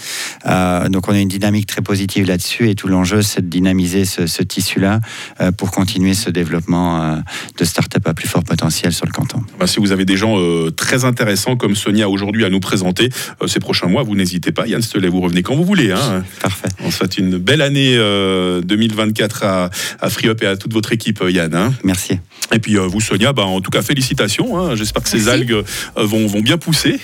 Euh, 0.47 0.89
donc, 0.89 1.09
on 1.09 1.13
a 1.13 1.19
une 1.19 1.29
dynamique 1.29 1.67
très 1.67 1.83
positive 1.83 2.27
là-dessus 2.27 2.71
et 2.71 2.75
tout 2.75 2.89
l'enjeu, 2.89 3.23
c'est 3.23 3.43
de 3.43 3.49
dynamiser 3.49 4.05
ce, 4.05 4.27
ce 4.35 4.43
tissu-là 4.43 5.01
euh, 5.41 5.53
pour 5.53 5.71
continuer 5.71 6.15
ce 6.15 6.31
développement 6.31 7.03
euh, 7.03 7.17
de 7.59 7.65
startups 7.65 7.99
à 8.05 8.15
plus 8.15 8.29
fort 8.29 8.43
potentiel 8.45 8.93
sur 8.93 9.07
le 9.07 9.13
canton. 9.13 9.41
Bah, 9.59 9.67
Si 9.67 9.79
vous 9.81 9.93
avez 9.93 10.05
des 10.05 10.17
gens 10.17 10.39
euh, 10.39 10.71
très 10.71 11.05
intéressants 11.05 11.57
comme 11.57 11.75
Sonia 11.77 12.09
aujourd'hui 12.09 12.45
à 12.45 12.51
nous 12.51 12.61
présenter 12.61 13.09
euh, 13.43 13.47
ces 13.47 13.61
prochains 13.61 13.87
mois, 13.87 14.03
vous 14.03 14.15
n'hésitez 14.17 14.53
pas. 14.53 14.67
Yann 14.67 14.83
Stelet, 14.83 15.09
vous 15.09 15.21
revenez 15.21 15.43
quand 15.43 15.55
vous 15.55 15.65
voulez. 15.65 15.93
hein. 15.93 16.25
Parfait. 16.41 16.69
On 16.85 16.91
souhaite 16.91 17.17
une 17.19 17.39
belle 17.39 17.63
année 17.63 17.95
euh, 17.97 18.61
2024 18.63 19.45
à, 19.45 19.71
à 20.01 20.11
FreeUp 20.11 20.43
et 20.43 20.47
à 20.47 20.57
toute 20.57 20.73
votre 20.73 20.93
équipe, 20.93 21.23
Yann. 21.29 21.55
hein. 21.55 21.73
Merci. 21.85 22.19
Et 22.53 22.59
puis 22.59 22.77
euh, 22.77 22.83
vous, 22.87 23.01
Sonia, 23.01 23.33
bah, 23.33 23.45
en 23.45 23.61
tout 23.61 23.71
cas, 23.71 23.83
félicitations. 23.83 24.59
hein. 24.59 24.75
J'espère 24.77 25.03
que 25.03 25.09
ces 25.09 25.17
Merci. 25.19 25.31
algues 25.31 25.53
euh, 25.53 25.63
vont, 25.97 26.27
vont 26.27 26.41
bien 26.41 26.59
pousser. 26.59 26.99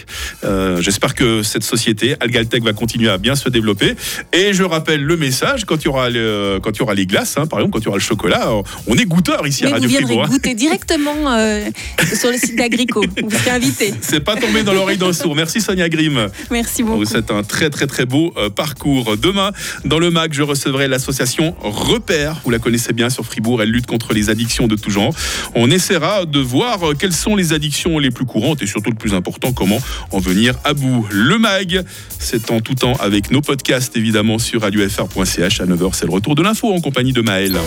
Euh, 0.45 0.81
J'espère 0.81 1.15
que 1.15 1.43
cette 1.43 1.65
société, 1.65 2.17
Algaltech, 2.21 2.63
va 2.63 2.73
continuer 2.73 3.09
à 3.09 3.19
bien 3.19 3.35
se 3.37 3.49
développer. 3.49 3.95
Et 4.33 4.53
je 4.53 4.63
rappelle 4.63 5.03
le 5.03 5.17
message, 5.17 5.65
quand 5.65 5.83
il 5.83 5.85
y 5.87 5.89
aura, 5.89 6.11
le- 6.11 6.59
quand 6.63 6.71
il 6.77 6.79
y 6.81 6.83
aura 6.83 6.95
les 6.95 7.07
glaces, 7.07 7.20
hein, 7.37 7.47
par 7.47 7.59
exemple, 7.61 7.73
quand 7.75 7.81
il 7.81 7.85
y 7.85 7.89
aura 7.89 7.97
le 7.97 8.03
chocolat, 8.03 8.51
on 8.87 8.97
est 8.97 9.05
goûteur 9.05 9.47
ici 9.47 9.65
à 9.65 9.67
Mais 9.67 9.71
vous 9.71 9.75
Radio 9.75 9.89
viendrez 9.89 10.07
Fribourg. 10.07 10.25
hein. 10.25 10.31
goûter 10.31 10.55
directement 10.55 11.33
euh, 11.33 11.69
sur 12.15 12.31
le 12.31 12.37
site 12.37 12.57
d'Agrico. 12.57 13.05
Vous 13.23 13.31
serez 13.31 13.51
invité. 13.51 13.95
C'est 14.01 14.21
pas 14.21 14.37
tombé 14.37 14.63
dans 14.63 14.73
l'oreille 14.73 14.99
d'un 14.99 15.13
sourd. 15.13 15.35
Merci 15.35 15.61
Sonia 15.61 15.89
Grimm. 15.89 16.29
Merci 16.51 16.83
beaucoup. 16.83 16.99
vous 16.99 17.05
souhaite 17.05 17.31
un 17.31 17.43
très 17.43 17.71
très 17.71 17.87
très 17.87 18.07
beau 18.07 18.33
euh, 18.37 18.51
parcours. 18.51 19.17
Demain, 19.17 19.53
dans 19.85 19.99
le 19.99 20.11
MAC, 20.11 20.33
je 20.33 20.43
recevrai 20.43 20.89
l'association 20.89 21.55
Repère. 21.61 22.41
Vous 22.45 22.51
la 22.51 22.59
connaissez 22.59 22.93
bien 22.93 23.11
sur 23.11 23.25
Fribourg. 23.25 23.63
Elle 23.63 23.71
lutte 23.71 23.87
contre 23.87 24.13
les 24.13 24.31
addictions 24.31 24.67
de 24.67 24.77
tout 24.77 24.91
genre. 24.91 25.15
On 25.55 25.71
essaiera 25.71 26.25
de 26.25 26.39
voir 26.39 26.91
euh, 26.91 26.95
quelles 26.99 27.13
sont 27.13 27.37
les 27.37 27.53
addictions 27.53 27.99
les 27.99 28.11
plus 28.11 28.25
courantes 28.27 28.63
et 28.63 28.67
surtout 28.67 28.91
le 28.91 28.97
plus 28.97 29.15
important, 29.15 29.53
comment 29.53 29.79
en 30.11 30.19
venir 30.19 30.55
à 30.65 30.75
bout. 30.75 31.07
Le 31.11 31.39
MAG, 31.39 31.83
c'est 32.19 32.51
en 32.51 32.61
tout 32.61 32.75
temps 32.75 32.95
avec 33.01 33.31
nos 33.31 33.41
podcasts 33.41 33.97
évidemment 33.97 34.39
sur 34.39 34.63
radiofr.ch. 34.63 35.61
À 35.61 35.67
9h, 35.67 35.91
c'est 35.93 36.07
le 36.07 36.13
retour 36.13 36.35
de 36.35 36.43
l'info 36.43 36.73
en 36.73 36.81
de 37.13 37.23
Maël. 37.23 37.59